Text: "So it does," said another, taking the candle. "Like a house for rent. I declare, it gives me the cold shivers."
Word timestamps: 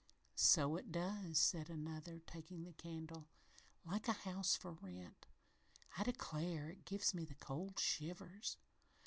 "So 0.33 0.77
it 0.77 0.91
does," 0.91 1.37
said 1.37 1.69
another, 1.69 2.17
taking 2.25 2.63
the 2.63 2.73
candle. 2.73 3.27
"Like 3.85 4.07
a 4.07 4.13
house 4.13 4.55
for 4.55 4.71
rent. 4.71 5.27
I 5.95 6.01
declare, 6.03 6.71
it 6.71 6.85
gives 6.85 7.13
me 7.13 7.23
the 7.23 7.35
cold 7.35 7.77
shivers." 7.79 8.57